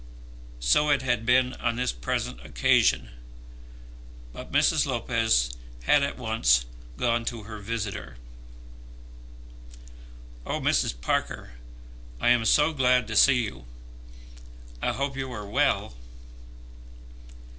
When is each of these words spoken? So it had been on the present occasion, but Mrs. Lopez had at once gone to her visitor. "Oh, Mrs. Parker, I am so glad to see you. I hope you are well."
So 0.59 0.89
it 0.89 1.03
had 1.03 1.27
been 1.27 1.53
on 1.53 1.75
the 1.75 1.93
present 2.01 2.43
occasion, 2.43 3.09
but 4.33 4.51
Mrs. 4.51 4.87
Lopez 4.87 5.51
had 5.83 6.01
at 6.01 6.17
once 6.17 6.65
gone 6.97 7.23
to 7.25 7.43
her 7.43 7.59
visitor. 7.59 8.17
"Oh, 10.43 10.59
Mrs. 10.59 10.99
Parker, 10.99 11.51
I 12.19 12.29
am 12.29 12.45
so 12.45 12.73
glad 12.73 13.07
to 13.09 13.15
see 13.15 13.43
you. 13.43 13.65
I 14.81 14.91
hope 14.93 15.15
you 15.15 15.31
are 15.31 15.45
well." 15.47 15.95